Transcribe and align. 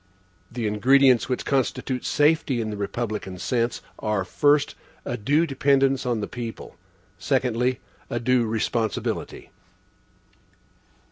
The 0.51 0.65
ingredients 0.65 1.29
which 1.29 1.45
constitute 1.45 2.03
safety 2.05 2.59
in 2.59 2.71
the 2.71 2.75
republican 2.75 3.37
sense 3.37 3.83
are, 3.99 4.25
first, 4.25 4.73
a 5.05 5.15
due 5.15 5.45
dependence 5.45 6.07
on 6.07 6.21
the 6.21 6.27
people, 6.27 6.75
secondly, 7.19 7.79
a 8.09 8.19
due 8.19 8.47
responsibility. 8.47 9.51